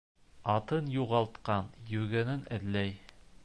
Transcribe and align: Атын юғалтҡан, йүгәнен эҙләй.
Атын 0.53 0.87
юғалтҡан, 0.93 1.69
йүгәнен 1.95 2.45
эҙләй. 2.59 2.97